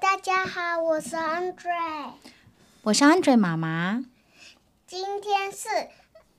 [0.00, 2.12] 大家好，我是 Andre，
[2.82, 4.02] 我是 Andre 妈妈。
[4.86, 5.68] 今天是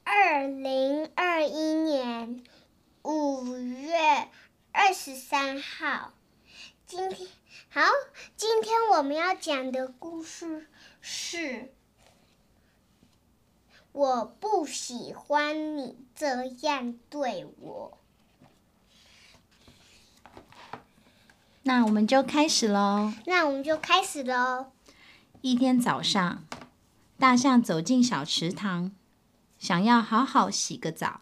[0.03, 2.43] 二零二一年
[3.03, 4.27] 五月
[4.71, 6.13] 二十三号。
[6.87, 7.29] 今天
[7.69, 7.81] 好，
[8.35, 10.67] 今天我们要讲的故事
[10.99, 11.71] 是：
[13.91, 17.99] 我不喜欢你这样对我。
[21.63, 23.13] 那我们就开始喽。
[23.25, 24.67] 那我们就开始喽。
[25.41, 26.43] 一天早上，
[27.17, 28.91] 大象走进小池塘，
[29.57, 31.21] 想要好好洗个澡。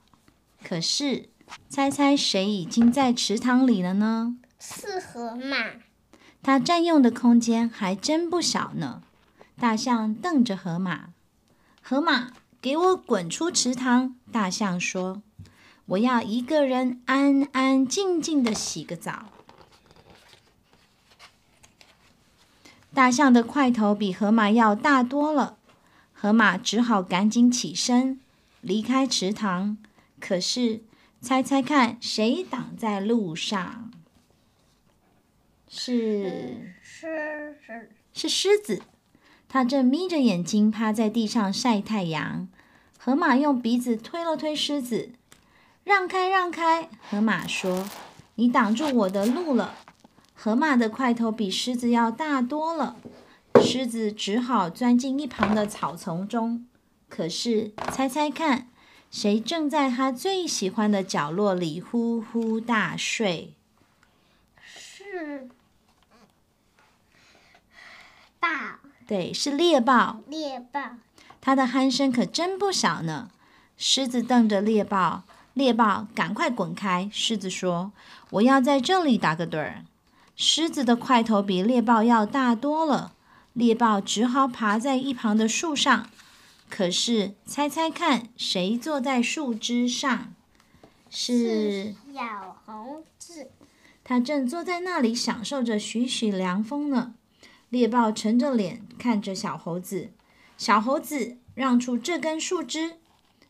[0.63, 1.29] 可是，
[1.69, 4.37] 猜猜谁已经在池塘里了呢？
[4.59, 5.55] 是河马。
[6.43, 9.03] 它占用的空间还真不小呢。
[9.59, 11.09] 大象瞪着河马
[11.83, 15.21] ：“河马，给我滚出池塘！”大象说
[15.85, 19.25] ：“我要一个人安安静静的洗个澡。”
[22.93, 25.57] 大象的块头比河马要大多了，
[26.13, 28.19] 河马只好赶紧起身
[28.59, 29.77] 离开池塘。
[30.19, 30.81] 可是，
[31.21, 33.91] 猜猜看，谁挡在路上？
[35.69, 38.81] 是狮子，是狮子。
[39.47, 42.49] 它正眯着眼睛趴在地上晒太阳。
[42.97, 45.11] 河马用鼻子推了推狮子，
[45.83, 46.89] 让开，让开！
[47.09, 47.89] 河马说
[48.35, 49.75] ：“你挡住我的路了。”
[50.43, 52.95] 河马的块头比狮子要大多了，
[53.61, 56.65] 狮子只好钻进一旁的草丛中。
[57.07, 58.67] 可是，猜猜看，
[59.11, 63.53] 谁正在它最喜欢的角落里呼呼大睡？
[64.65, 65.47] 是
[68.39, 68.49] 豹。
[69.05, 70.21] 对，是猎豹。
[70.25, 70.81] 猎豹。
[71.39, 73.29] 它的鼾声可真不小呢。
[73.77, 75.21] 狮子瞪着猎豹，
[75.53, 77.07] 猎豹赶快滚开。
[77.13, 77.91] 狮子说
[78.31, 79.85] ：“我要在这里打个盹儿。”
[80.35, 83.13] 狮子的块头比猎豹要大多了，
[83.53, 86.09] 猎豹只好爬在一旁的树上。
[86.69, 90.33] 可是，猜猜看，谁坐在树枝上？
[91.09, 93.49] 是小猴子。
[94.03, 97.13] 它正坐在那里享受着徐徐凉风呢。
[97.69, 100.11] 猎豹沉着脸看着小猴子。
[100.57, 102.93] 小猴子，让出这根树枝。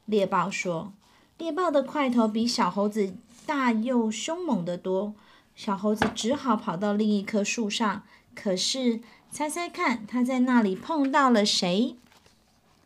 [0.06, 0.94] 猎豹说
[1.38, 3.14] ：“猎豹的块头比小猴子
[3.46, 5.14] 大又凶猛得多。”
[5.64, 8.02] 小猴子只好跑到另一棵树上。
[8.34, 9.00] 可是，
[9.30, 11.98] 猜猜看，他在那里碰到了谁？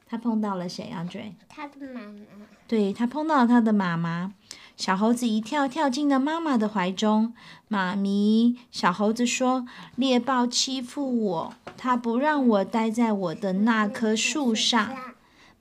[0.06, 1.32] 他碰到了谁？Andre？
[1.48, 2.20] 他的妈妈。
[2.68, 4.34] 对，他碰到了他的妈妈。
[4.76, 7.34] 小猴子一跳，跳进了妈妈的怀中。
[7.70, 9.66] 妈咪，小猴子说
[9.96, 14.94] ：“猎豹欺负我，它不让我待在我的那棵树上。”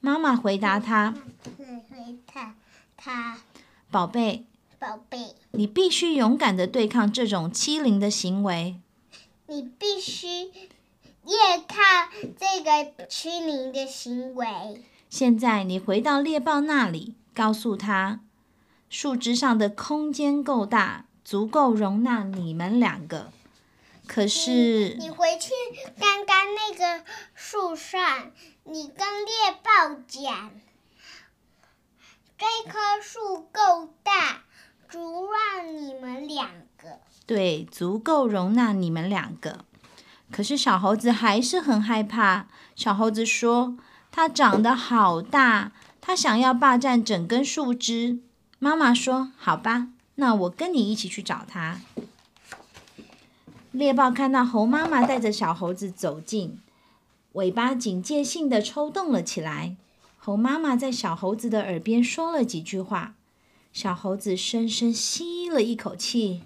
[0.02, 1.14] 妈妈回答他
[1.56, 2.56] ：“回答
[2.96, 3.38] 他，
[3.88, 4.46] 宝贝。”
[4.84, 8.78] 宝贝，你必须勇敢的对抗这种欺凌的行为。
[9.46, 14.84] 你必须越抗这个欺凌的行为。
[15.08, 18.20] 现在你回到猎豹那里，告诉他，
[18.90, 23.32] 树枝上的空间够大，足够容纳你们两个。
[24.06, 25.50] 可是，你回去
[25.98, 28.32] 刚刚那个树上，
[28.64, 30.50] 你跟猎豹讲，
[32.36, 34.42] 这棵树够大。
[34.90, 39.64] 足让你们两个，对，足够容纳你们两个。
[40.30, 42.46] 可是小猴子还是很害怕。
[42.74, 43.76] 小猴子说
[44.10, 48.18] ：“它长得好大，它想要霸占整根树枝。”
[48.58, 51.80] 妈妈说：“好吧，那我跟你一起去找它。”
[53.72, 56.58] 猎豹看到猴妈妈带着小猴子走近，
[57.32, 59.76] 尾巴警戒性的抽动了起来。
[60.18, 63.14] 猴妈妈在小猴子的耳边说了几句话。
[63.72, 66.42] 小猴子深深吸了一口气，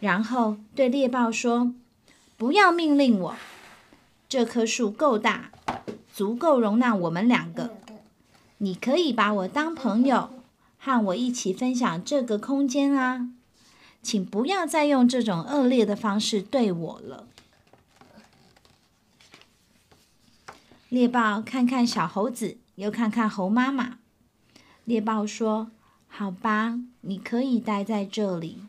[0.00, 1.74] 然后对猎豹说
[2.38, 3.36] ：“不要命令我，
[4.28, 5.50] 这棵树够大，
[6.12, 7.76] 足够容纳我们两个。
[8.58, 10.30] 你可以把我当朋友，
[10.78, 13.30] 和我一起分享这个空间啊！
[14.00, 17.26] 请不要再用这种恶劣的方式对我了。”
[20.88, 23.98] 猎豹看看小猴子，又看看猴妈妈。
[24.84, 25.72] 猎豹说
[26.06, 28.62] ：“好吧，你可以待在这里。”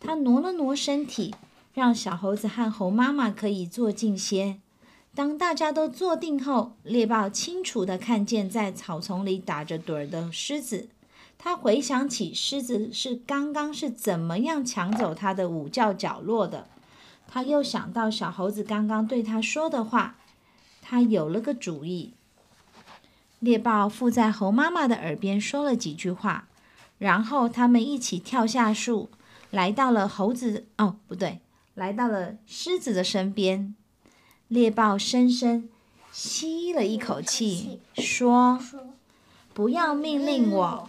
[0.00, 1.34] 他挪了挪身体，
[1.74, 4.58] 让小猴子和猴妈妈可以坐近些。
[5.14, 10.88] 当大家都坐定后，猎豹清楚地看见在草丛里打着盹儿的狮子。
[11.36, 16.68] 他回想起狮子是刚刚是怎么样抢走他的午觉角落的。
[17.26, 20.16] 他又想到小猴子刚刚对他说的话，
[20.80, 22.14] 他有了个主意。
[23.38, 26.48] 猎豹附在猴妈妈的耳边说了几句话，
[26.98, 29.08] 然后他们一起跳下树，
[29.50, 31.40] 来到了猴子哦，不对，
[31.74, 33.74] 来到了狮子的身边。
[34.48, 35.68] 猎豹深深
[36.10, 38.58] 吸了一口气，说
[39.52, 40.88] ：“不要命令我，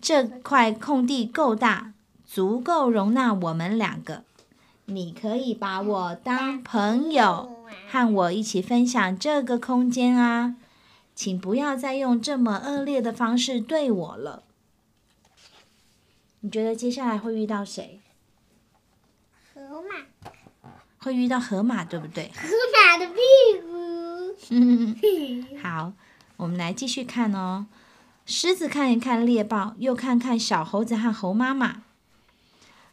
[0.00, 1.92] 这块空地够大，
[2.26, 4.24] 足够容纳我们两个。
[4.86, 7.50] 你可以把我当朋友，
[7.90, 10.56] 和我一起分享这个空间啊！
[11.14, 14.44] 请不要再用这么恶劣的方式对我了。
[16.40, 18.00] 你觉得接下来会遇到谁？
[19.52, 20.30] 河马，
[20.98, 22.30] 会遇到河马，对不对？
[22.34, 23.20] 河马的屁
[23.60, 25.58] 股。
[25.60, 25.92] 好，
[26.36, 27.66] 我们来继续看哦。
[28.24, 31.82] 狮子看一看猎豹，又看看小猴子和猴妈妈。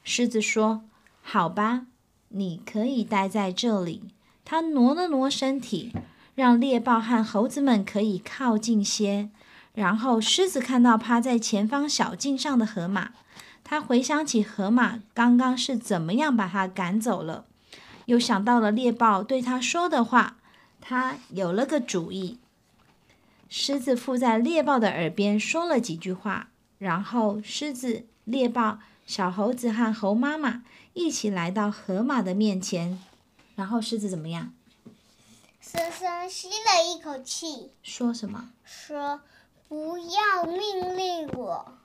[0.04, 0.84] 狮子说
[1.22, 1.88] ：“好吧，
[2.30, 4.10] 你可以待在这里。”
[4.44, 5.92] 它挪了挪身体，
[6.36, 9.30] 让猎豹和猴子们可以靠近些。
[9.74, 13.12] 然后，狮子看到趴在前方小径上的河马，
[13.68, 17.46] 他回想起河马刚刚是怎么样把他赶走了，
[18.06, 20.38] 又想到了猎豹对他说的话。
[20.80, 22.38] 他有了个主意，
[23.50, 28.78] 狮子附在猎豹的耳边说了几句话，然后狮子、猎豹、
[29.08, 30.64] 小猴子和猴妈妈
[30.94, 33.02] 一起来到河马的面前。
[33.56, 34.54] 然后狮子怎么样？
[35.60, 38.50] 深深吸了一口气，说什么？
[38.64, 39.22] 说
[39.68, 41.85] ：“不要命令我，这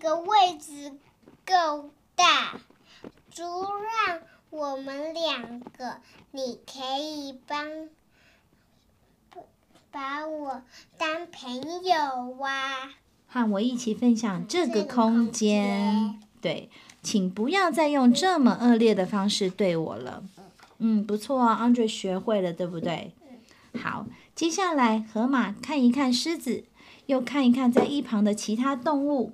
[0.00, 0.98] 个位置
[1.46, 2.58] 够大，
[3.30, 3.44] 足
[4.06, 4.20] 让。”
[4.50, 5.98] 我们两个，
[6.32, 7.88] 你可以帮
[9.92, 10.62] 把我
[10.98, 12.90] 当朋友哇，
[13.28, 16.18] 和我一起分享这个空间。
[16.40, 16.68] 对，
[17.00, 20.24] 请不要再用这么恶劣的方式对我了。
[20.78, 23.14] 嗯，不错，Andre 学会了，对不对？
[23.80, 26.64] 好，接下来河马看一看狮子，
[27.06, 29.32] 又看一看在一旁的其他动物。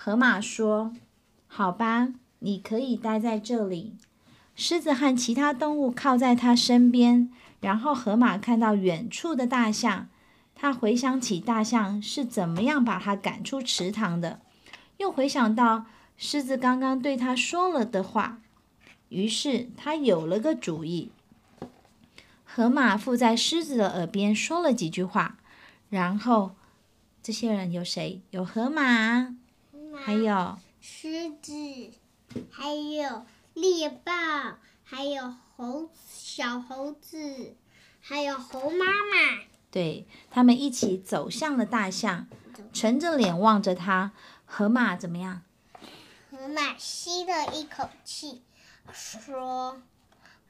[0.00, 0.92] 河马说
[1.48, 3.96] ：“好吧，你可以待在这里。”
[4.54, 10.08] 狮子和其他动物靠在它身边，然后河马看到远处的大象，
[10.54, 14.40] 他回想起大象是怎么样把它赶出池塘的，
[14.98, 15.86] 又回想到
[16.16, 18.38] 狮子刚刚对他说了的话，
[19.08, 21.10] 于是他有了个主意。
[22.44, 25.38] 河马附在狮子的耳边说了几句话，
[25.90, 26.52] 然后
[27.20, 28.22] 这些人有谁？
[28.30, 29.34] 有河马，
[30.04, 31.52] 还有狮子，
[32.50, 33.26] 还有。
[33.54, 34.12] 猎豹，
[34.84, 37.56] 还有猴小猴子，
[38.00, 39.42] 还有猴妈妈，
[39.72, 42.28] 对他们一起走向了大象，
[42.72, 44.12] 沉着脸望着他。
[44.46, 45.42] 河马怎么样？
[46.30, 48.42] 河马吸了一口气，
[48.92, 49.82] 说：“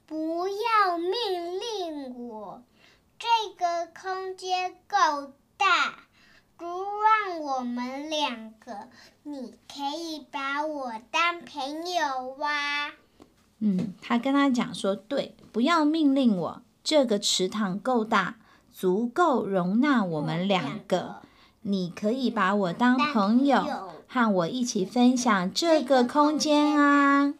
[0.05, 2.63] 不要命令我，
[3.19, 6.01] 这个空间够大。”
[6.59, 8.89] 不让我们两个，
[9.23, 12.91] 你可以把我当朋友哇。
[13.61, 16.63] 嗯，他跟他讲说，对，不要命令我。
[16.83, 18.37] 这个池塘够大，
[18.73, 21.23] 足够容纳我们两个。
[21.63, 27.35] 你可以把我当朋友，和我一起分享这个空间啊。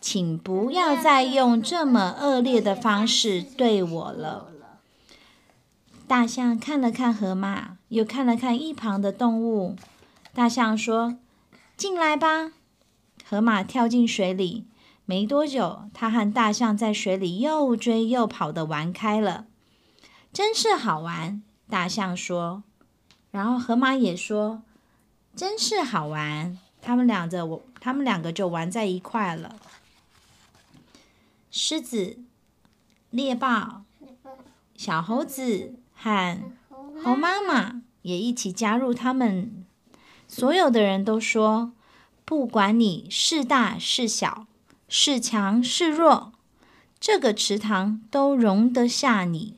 [0.00, 4.48] 请不要再用这么恶劣的方式对我了。
[6.06, 9.76] 大象看了看河马，又看了看一旁的动物。
[10.32, 11.18] 大象说
[11.76, 12.52] ：“进来吧。”
[13.28, 14.66] 河马跳进水里，
[15.04, 19.46] 没多久，它和大象在水里又追又跑的玩开了，
[20.32, 21.42] 真是好玩。
[21.68, 22.62] 大象说，
[23.30, 24.62] 然后河马也说
[25.36, 29.56] ：“真是好玩。”他们两个，我他们两个就玩在一块了。
[31.50, 32.18] 狮子、
[33.10, 33.82] 猎豹、
[34.76, 35.74] 小猴子。
[35.94, 36.36] 和
[37.04, 39.64] 猴妈妈也一起加入他们。
[40.28, 41.72] 所有的人都说
[42.24, 44.46] ：“不管你是大是小，
[44.88, 46.32] 是强是弱，
[47.00, 49.54] 这个池塘都容得下你。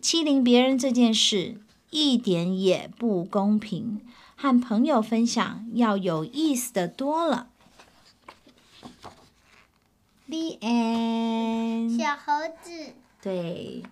[0.00, 1.60] 欺凌别人这件事
[1.90, 4.00] 一点也不公平，
[4.36, 7.48] 和朋友分享要有意思的多了。”
[10.28, 11.98] The end。
[11.98, 12.94] 小猴子。
[13.20, 13.82] 对。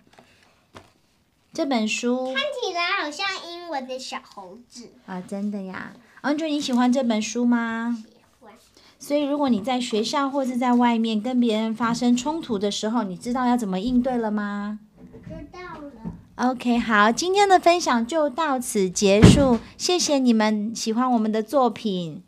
[1.53, 5.21] 这本书看起来好像英文的小猴子啊！
[5.21, 7.97] 真的呀，Andrew，你喜欢这本书吗？
[8.01, 8.53] 喜欢。
[8.97, 14.79] 所以，如果你在学校或是在外面跟别人发生冲突的时候，你知道要怎么应对了吗？
[15.27, 15.91] 知道了。
[16.35, 19.59] OK，好，今天的分享就到此结束。
[19.77, 22.23] 谢谢你们喜欢我们的作品。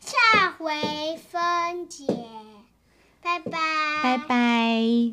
[0.00, 0.74] 下回
[1.16, 2.06] 分解，
[3.22, 3.58] 拜拜。
[4.02, 5.08] 拜拜。